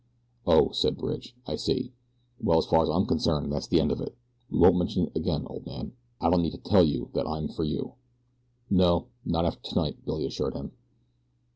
"Oh," 0.47 0.71
said 0.71 0.97
Bridge, 0.97 1.35
"I 1.45 1.55
see. 1.55 1.93
Well, 2.41 2.57
as 2.57 2.65
far 2.65 2.81
as 2.81 2.89
I'm 2.89 3.05
concerned 3.05 3.51
that's 3.51 3.67
the 3.67 3.79
end 3.79 3.91
of 3.91 4.01
it 4.01 4.17
we 4.49 4.57
won't 4.57 4.77
mention 4.77 5.05
it 5.05 5.15
again, 5.15 5.45
old 5.45 5.67
man. 5.67 5.93
I 6.19 6.31
don't 6.31 6.41
need 6.41 6.53
to 6.53 6.57
tell 6.57 6.83
you 6.83 7.11
that 7.13 7.27
I'm 7.27 7.47
for 7.49 7.63
you." 7.63 7.93
"No, 8.67 9.09
not 9.23 9.45
after 9.45 9.61
tonight," 9.69 10.03
Billy 10.03 10.25
assured 10.25 10.55
him. 10.55 10.71